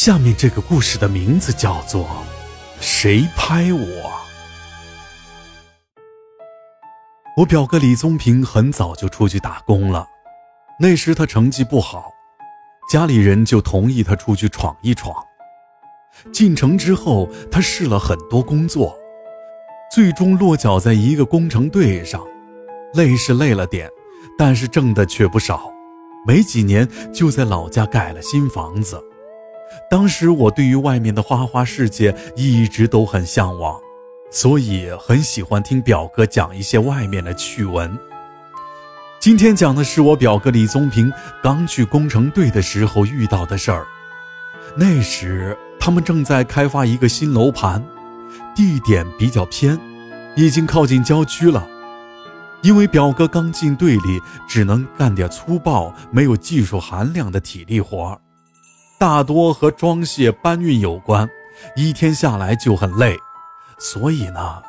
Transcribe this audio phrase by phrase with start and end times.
[0.00, 2.04] 下面这个故事的名字叫做
[2.80, 3.86] 《谁拍我》。
[7.36, 10.06] 我表哥李宗平很早就出去打工了，
[10.80, 12.10] 那时他成绩不好，
[12.90, 15.14] 家里人就同意他出去闯一闯。
[16.32, 18.98] 进城之后，他试了很多工作，
[19.94, 22.26] 最终落脚在一个工程队上，
[22.94, 23.86] 累是累了点，
[24.38, 25.70] 但是挣的却不少。
[26.26, 28.98] 没几年就在老家盖了新房子。
[29.90, 33.80] 当时我对于外面的花花世界一直都很向往，
[34.30, 37.98] 所以很喜欢听表哥讲一些外面的趣闻。
[39.18, 41.12] 今天讲的是我表哥李宗平
[41.42, 43.86] 刚去工程队的时候遇到的事儿。
[44.76, 47.84] 那时他们正在开发一个新楼盘，
[48.54, 49.78] 地点比较偏，
[50.36, 51.66] 已经靠近郊区了。
[52.62, 58.20] 因为表哥刚进队里，只能干点粗暴、没有技术含量的体力活儿
[59.00, 61.26] 大多和装卸搬运有关，
[61.74, 63.16] 一天下来就很累。
[63.78, 64.62] 所以呢，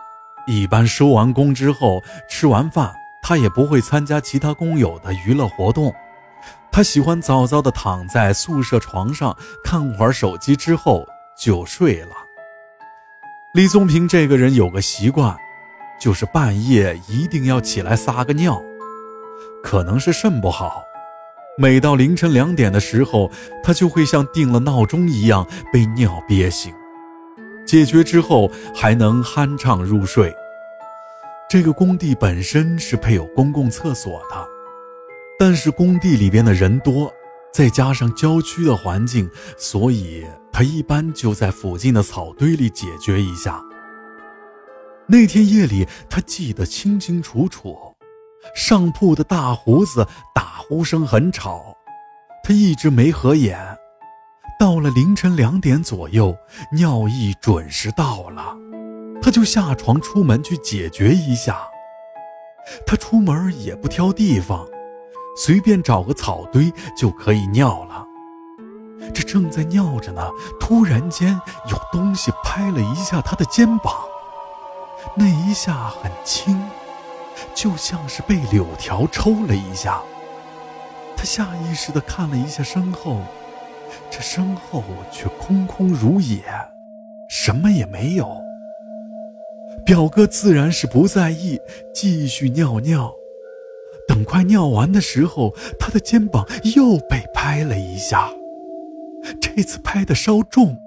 [0.48, 5.94] 一般收完工之后，吃完饭，他也不会参加其他工友的娱乐活动，
[6.72, 11.06] 他喜欢早早的躺在宿舍床上看会儿手机，之后
[11.38, 12.16] 就睡了。
[13.54, 15.36] 李宗平这个人有个习惯。
[16.00, 18.60] 就是半夜一定要起来撒个尿，
[19.62, 20.82] 可能是肾不好，
[21.58, 23.30] 每到凌晨两点的时候，
[23.64, 26.74] 他就会像定了闹钟一样被尿憋醒。
[27.66, 30.34] 解决之后还能酣畅入睡。
[31.50, 34.48] 这个工地本身是配有公共厕所的，
[35.38, 37.14] 但是工地里边的人多，
[37.54, 43.62] 再加上郊区的环境，所以他一般就在附近的草堆里解决一下。
[45.08, 47.91] 那天夜里，他记得清清楚楚，
[48.56, 51.76] 上铺的大胡子打呼声很吵，
[52.44, 53.78] 他一直没合眼。
[54.60, 56.36] 到了凌晨两点左右，
[56.72, 58.56] 尿意准时到了，
[59.22, 61.58] 他就下床出门去解决一下。
[62.86, 64.68] 他出门也不挑地方，
[65.36, 68.06] 随便找个草堆就可以尿了。
[69.16, 73.92] 这正在尿着呢，突然间有东西拍了一下他的肩膀。
[75.16, 76.62] 那一下很轻，
[77.54, 80.02] 就像是被柳条抽了一下。
[81.16, 83.22] 他下意识地看了一下身后，
[84.10, 86.44] 这身后却空空如也，
[87.30, 88.36] 什么也没有。
[89.86, 91.60] 表哥自然是不在意，
[91.94, 93.14] 继续尿尿。
[94.08, 98.30] 等快尿完的时候，他的肩膀又被拍了一下，
[99.40, 100.78] 这次拍的稍重，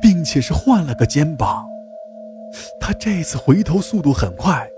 [0.00, 1.66] 并且是换了个肩膀。
[2.80, 4.68] 他这次回头速度很快，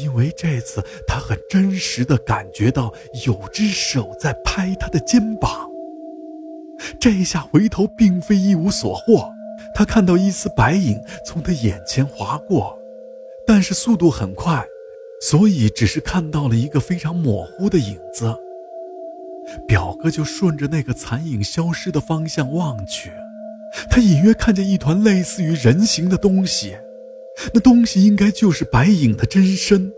[0.00, 2.92] 因为这次他很真实的感觉到
[3.26, 5.68] 有只手在拍他的肩膀。
[7.00, 9.30] 这一下回头并非一无所获，
[9.74, 12.78] 他看到一丝白影从他眼前划过，
[13.46, 14.62] 但是速度很快，
[15.20, 18.34] 所以只是看到了一个非常模糊的影子。
[19.66, 23.10] 表哥就顺着那个残影消失的方向望去，
[23.88, 26.76] 他隐约看见一团类似于人形的东西。
[27.52, 29.92] 那东西应该就是白影的真身，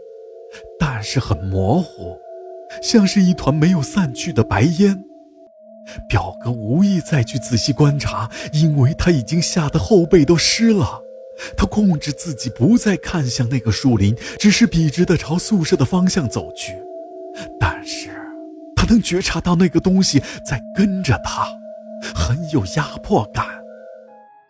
[0.78, 2.18] 但是很模糊，
[2.82, 5.04] 像是一团没有散去的白烟。
[6.08, 11.02] 表哥无意再去仔细观察，因为他已经吓得后背都湿了。
[11.56, 16.76] 他控制自己不再看向那个树林，只是笔直的朝宿舍的方向走去。
[17.58, 18.10] 但是，
[18.74, 21.48] 他能觉察到那个东西在跟着他，
[22.14, 23.46] 很有压迫感。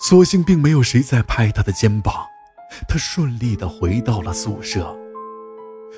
[0.00, 2.14] 所幸并没有谁在拍他的肩膀。
[2.86, 4.96] 他顺利地回到了宿舍。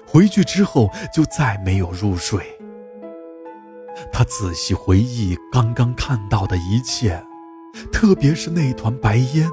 [0.07, 2.45] 回去之后就再没有入睡。
[4.13, 7.23] 他仔细回忆刚刚看到的一切，
[7.93, 9.49] 特别是那团白烟，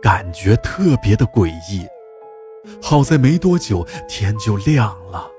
[0.00, 1.86] 感觉特别的诡异。
[2.82, 5.30] 好在没多久天就亮了。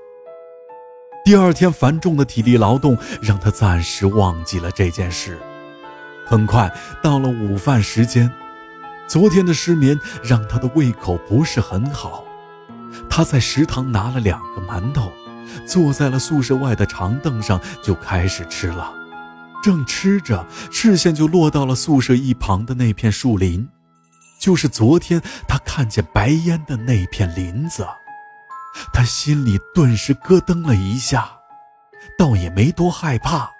[1.24, 5.38] 第二天繁重的体力劳动让他暂时忘记了这件事。
[6.24, 8.30] 很快到了午饭时间。
[9.08, 12.22] 昨天的失眠让他的胃口不是很好，
[13.08, 15.10] 他在食堂拿了两个馒头，
[15.66, 18.92] 坐在了宿舍外的长凳上就开始吃了。
[19.62, 23.66] 正吃着，视线就落到了宿舍一旁的那片树林，
[24.38, 27.86] 就是昨天他看见白烟的那片林子。
[28.92, 31.30] 他心里顿时咯噔了一下，
[32.18, 33.50] 倒也没多害怕。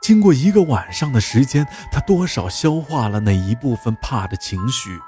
[0.00, 4.98] 经过一个晚上的时间，他多少消化了那一部分怕的情绪。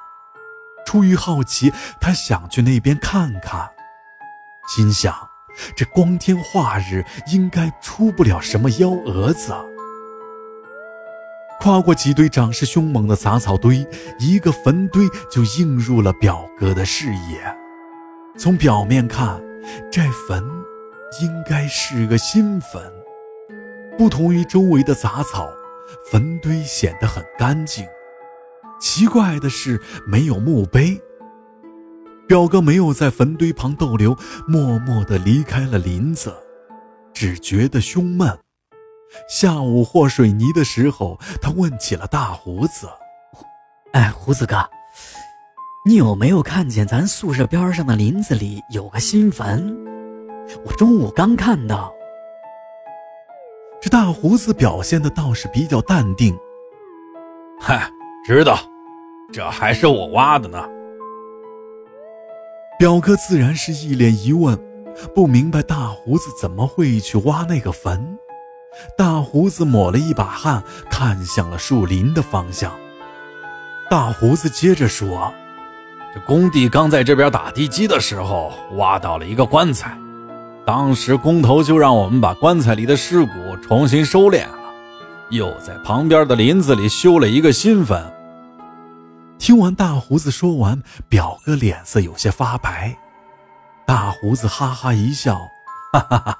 [0.84, 3.70] 出于好奇，他想去那边看看，
[4.68, 5.14] 心想：
[5.76, 9.54] 这光天化日，应该出不了什么幺蛾子。
[11.60, 13.86] 跨过几堆长势凶猛的杂草堆，
[14.18, 17.56] 一个坟堆就映入了表哥的视野。
[18.36, 19.40] 从表面看，
[19.90, 20.42] 这坟
[21.20, 22.92] 应该是个新坟，
[23.98, 25.48] 不同于周围的杂草，
[26.10, 27.86] 坟堆显得很干净。
[28.80, 31.00] 奇怪的是，没有墓碑。
[32.26, 34.16] 表哥没有在坟堆旁逗留，
[34.48, 36.34] 默默地离开了林子，
[37.12, 38.38] 只觉得胸闷。
[39.28, 42.88] 下午和水泥的时候，他问起了大胡子
[43.92, 44.68] ：“哎，胡子哥，
[45.86, 49.76] 你有没有看见咱宿舍边上的林子里有个新坟？
[50.64, 51.92] 我中午刚看到。”
[53.82, 56.38] 这大胡子表现的倒是比较淡定
[57.58, 57.90] ：“嗨，
[58.24, 58.56] 知道，
[59.32, 60.64] 这还是我挖的呢。”
[62.78, 64.56] 表哥自然是一脸疑问，
[65.12, 68.16] 不明白大胡子怎么会去挖那个坟。
[68.96, 72.72] 大胡子抹了一把汗，看向了树林的方向。
[73.90, 75.34] 大胡子接着说
[76.14, 79.98] ：“这工地刚在这边打地基的时候，挖到了一个棺材，
[80.64, 83.32] 当时工头就让我们把棺材里的尸骨
[83.62, 84.58] 重新收敛了，
[85.30, 88.00] 又在旁边的林子里修了一个新坟。”
[89.38, 92.96] 听完大胡子说完，表哥脸色有些发白。
[93.84, 95.36] 大胡子哈哈一笑
[95.92, 96.38] ：“哈哈哈，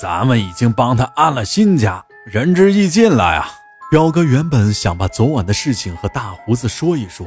[0.00, 3.46] 咱们已经帮他安了新家，仁至义尽了呀。”
[3.92, 7.26] 表哥原本想把昨晚的事情和大胡子说一说，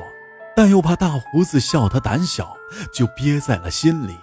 [0.56, 2.58] 但又怕大胡子笑他胆小，
[2.92, 4.18] 就憋在了心里。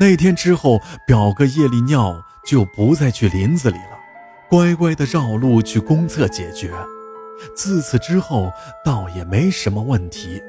[0.00, 3.98] 那天之后，表哥夜里尿就不再去林子里了，
[4.48, 6.72] 乖乖的绕路去公厕解决。
[7.54, 8.50] 自此之后，
[8.82, 10.42] 倒也没什么问题，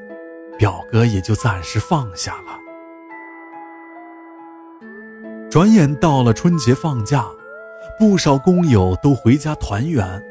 [0.58, 2.58] 表哥也就暂时放下了。
[5.50, 7.26] 转眼到了春节放假，
[7.98, 10.22] 不少工友都回家团圆。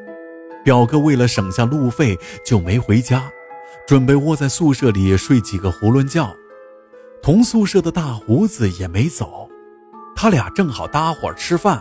[0.64, 3.32] 表哥为了省下路费，就没回家，
[3.86, 6.36] 准备窝在宿舍里睡几个囫囵觉。
[7.24, 9.48] 同宿舍的大胡子也没走，
[10.16, 11.80] 他俩正好搭伙吃饭，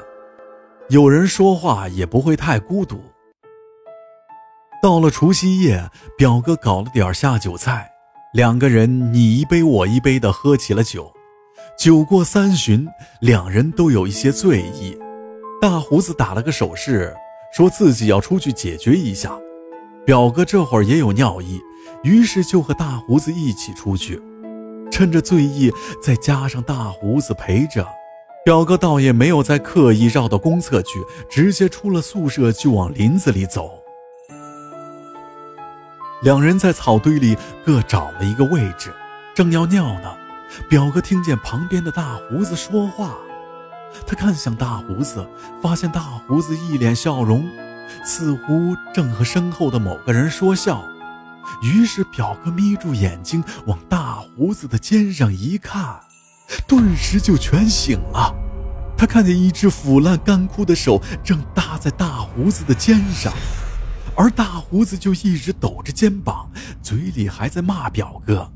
[0.90, 3.00] 有人说话也不会太孤独。
[4.82, 7.90] 到了除夕夜，表哥搞了点下酒菜，
[8.34, 11.10] 两个人你一杯我一杯的喝起了酒。
[11.78, 12.86] 酒过三巡，
[13.22, 14.98] 两人都有一些醉意。
[15.58, 17.14] 大胡子打了个手势，
[17.54, 19.38] 说自己要出去解决一下。
[20.04, 21.58] 表哥这会儿也有尿意，
[22.02, 24.20] 于是就和大胡子一起出去。
[24.90, 25.72] 趁着醉意，
[26.02, 27.86] 再加上大胡子陪着，
[28.44, 33.70] 表哥倒也没有再刻意绕到公厕去，直接出了宿舍就往林子里走。
[36.22, 38.92] 两人在草堆里各找了一个位置，
[39.34, 40.14] 正要尿呢，
[40.68, 43.16] 表哥听见旁边的大胡子说话，
[44.06, 45.26] 他看向大胡子，
[45.62, 47.48] 发现大胡子一脸笑容，
[48.04, 50.84] 似乎正和身后的某个人说笑。
[51.62, 56.00] 于是表哥眯住眼睛往大胡子的肩上一看，
[56.66, 58.34] 顿时就全醒了。
[58.96, 63.32] 他看见一只腐烂干枯的手正搭在大胡子的肩上。
[64.16, 66.50] 而大胡子就一直抖着肩膀，
[66.82, 68.50] 嘴里还在骂表哥。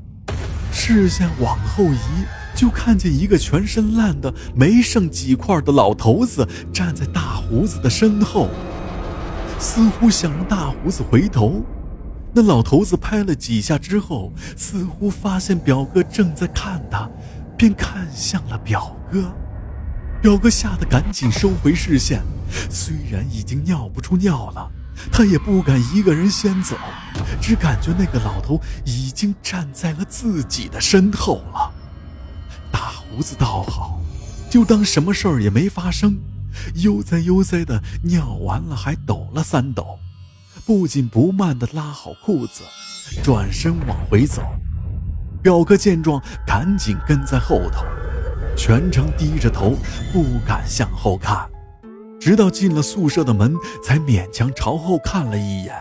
[0.71, 8.49] 视线往后移，就看见一个全身烂的没剩几块的老头子站在大胡子的身后，
[9.57, 11.63] 似乎想让大胡子回头。
[12.37, 17.09] 那老头子拍了几下之后，似乎发现表哥正在看他，
[17.57, 19.33] 便看向了表哥。
[20.21, 22.21] 表哥吓得赶紧收回视线，
[22.69, 24.69] 虽然已经尿不出尿了。
[25.11, 26.75] 他也不敢一个人先走，
[27.41, 31.71] 只感觉那个老头已经站在了自己的身后了。
[32.69, 34.01] 大胡子倒好，
[34.49, 36.17] 就当什么事儿也没发生，
[36.75, 39.99] 悠哉悠哉的尿完了，还抖了三抖，
[40.65, 42.63] 不紧不慢的拉好裤子，
[43.23, 44.41] 转身往回走。
[45.43, 47.85] 表哥见状，赶紧跟在后头，
[48.57, 49.75] 全程低着头，
[50.11, 51.47] 不敢向后看。
[52.19, 53.53] 直到进了宿舍的门，
[53.83, 55.75] 才勉强朝后看了一眼，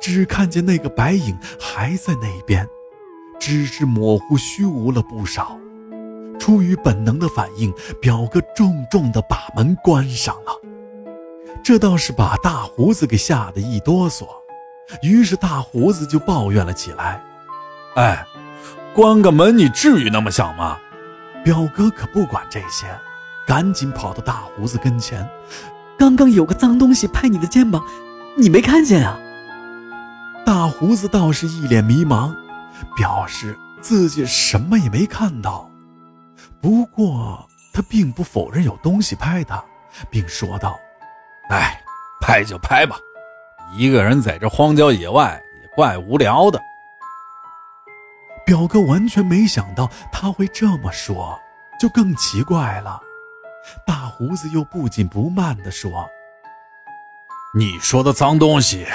[0.00, 2.66] 只看见那个白影还在那边，
[3.38, 5.56] 只是模糊虚无了不少。
[6.40, 10.60] 出于本能的反应，表哥重重地把门关上了，
[11.62, 14.26] 这倒是把大胡子给吓得一哆嗦。
[15.02, 17.22] 于是大胡子就抱怨了起来
[17.96, 18.26] ：“哎，
[18.94, 20.78] 关个门你至于那么想吗？”
[21.44, 22.86] 表哥可不管这些。
[23.44, 25.28] 赶紧跑到大胡子跟前，
[25.98, 27.84] 刚刚有个脏东西拍你的肩膀，
[28.36, 29.18] 你没看见啊？
[30.46, 32.32] 大胡子倒是一脸迷茫，
[32.96, 35.68] 表示自己什么也没看到。
[36.60, 39.62] 不过他并不否认有东西拍他，
[40.08, 40.78] 并说道
[41.52, 41.78] ：“哎，
[42.18, 42.96] 拍就拍吧，
[43.76, 46.58] 一个人在这荒郊野外也怪无聊的。
[48.46, 51.38] 表哥完全没想到他会这么说，
[51.78, 52.98] 就更奇怪了。
[53.86, 56.08] 大胡子又不紧不慢地说
[57.54, 58.86] ：“你说的脏东西，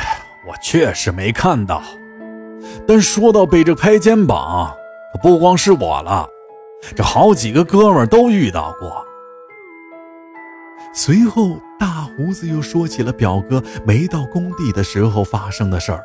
[0.48, 1.84] 我确实没看到。
[2.88, 4.76] 但说到背着拍肩膀，
[5.22, 6.28] 不光是我了，
[6.96, 9.06] 这好几个哥们都遇到过。”
[10.92, 16.04] 随后，大胡子又说起了表哥没到工地的时候发生的事儿。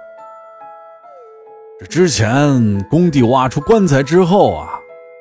[1.81, 4.79] 这之前工地挖出棺材之后啊，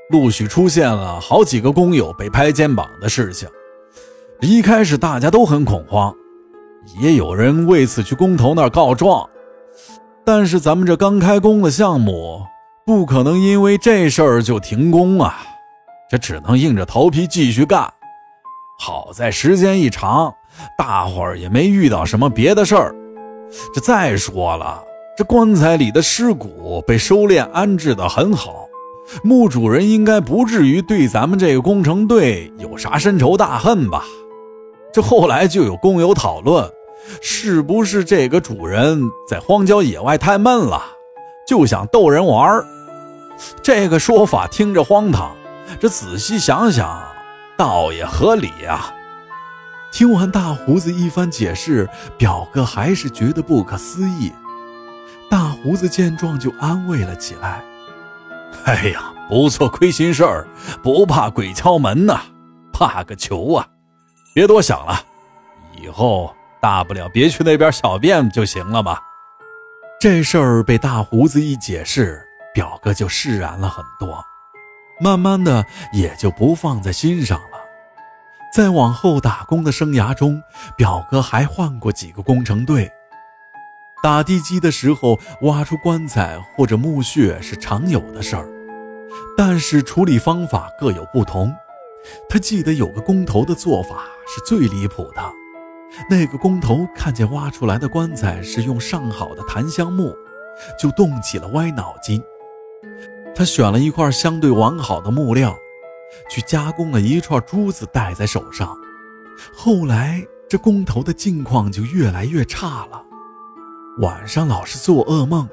[0.10, 3.50] 陆续出现了好几个工友被拍肩膀的事情。
[4.42, 6.14] 一开始大家都很恐慌，
[7.00, 9.28] 也有人为此去工头那儿告状。
[10.26, 12.46] 但是咱们这刚开工的项目，
[12.86, 15.38] 不可能因为这事儿就停工啊，
[16.10, 17.92] 这只能硬着头皮继续干。
[18.78, 20.34] 好在时间一长，
[20.78, 22.96] 大伙儿也没遇到什么别的事儿。
[23.74, 24.84] 这再说了，
[25.18, 28.68] 这棺材里的尸骨被收敛安置的很好，
[29.24, 34.06] 墓主人应该不至于对咱们这个工程队有啥深仇大恨吧？
[34.94, 36.70] 这后来就有工友讨论，
[37.22, 40.82] 是不是这个主人在荒郊野外太闷了，
[41.48, 42.66] 就想逗人玩儿？
[43.64, 45.32] 这个说法听着荒唐，
[45.80, 47.02] 这仔细想想。
[47.58, 48.94] 倒也合理呀。
[49.92, 54.32] 听完大胡子一番解释，表哥还是觉得不可思议。
[55.30, 57.62] 大胡子见状就安慰了起来
[58.66, 60.48] ：“哎呀，不做亏心事儿，
[60.82, 62.22] 不怕鬼敲门呐，
[62.72, 63.68] 怕个球啊！
[64.34, 64.98] 别多想了，
[65.82, 69.00] 以后大不了别去那边小便就行了吧。”
[70.00, 74.24] 这事儿被大胡子一解释，表哥就释然了很多，
[75.00, 77.51] 慢慢的也就不放在心上了。
[78.54, 80.44] 在往后打工的生涯中，
[80.76, 82.92] 表哥还换过几个工程队。
[84.04, 88.50] 打地基的时候，挖出棺材或者墓穴是常有的事儿，
[89.38, 91.54] 但是处理方法各有不同。
[92.28, 95.22] 他记得有个工头的做法是最离谱的。
[96.10, 100.14] 那个工头看见挖出来的棺材是用上好的檀香木，
[100.80, 102.22] 就动起了歪脑筋。
[103.34, 105.56] 他选了一块相对完好的木料。
[106.30, 108.76] 去加工了一串珠子戴在手上，
[109.54, 113.04] 后来这工头的境况就越来越差了，
[114.00, 115.48] 晚上老是做噩梦，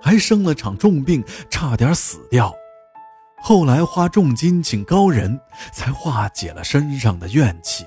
[0.00, 2.54] 还生了场重病，差点死掉。
[3.38, 5.38] 后来花重金请高人，
[5.72, 7.84] 才化解了身上的怨气。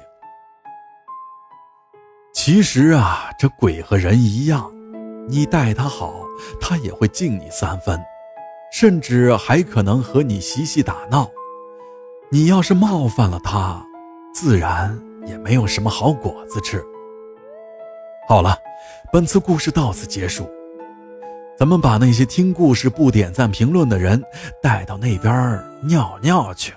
[2.33, 4.71] 其实啊，这鬼和人一样，
[5.27, 6.23] 你待他好，
[6.61, 7.99] 他也会敬你三分，
[8.71, 11.29] 甚至还可能和你嬉戏打闹。
[12.31, 13.83] 你要是冒犯了他，
[14.31, 14.95] 自然
[15.25, 16.79] 也没有什么好果子吃。
[18.27, 18.55] 好了，
[19.11, 20.47] 本次故事到此结束。
[21.57, 24.21] 咱们把那些听故事不点赞评论的人
[24.61, 26.71] 带到那边尿尿去。